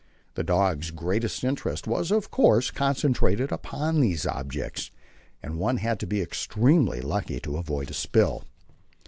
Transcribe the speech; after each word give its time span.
The 0.33 0.41
dogs' 0.43 0.89
greatest 0.89 1.43
interest 1.43 1.85
was, 1.85 2.09
of 2.09 2.31
course, 2.31 2.71
concentrated 2.71 3.51
upon 3.51 4.01
these 4.01 4.25
objects, 4.25 4.89
and 5.43 5.59
one 5.59 5.77
had 5.77 5.99
to 5.99 6.07
be 6.07 6.23
extremely 6.23 7.01
lucky 7.01 7.39
to 7.41 7.57
avoid 7.57 7.91
a 7.91 7.93
spill. 7.93 8.43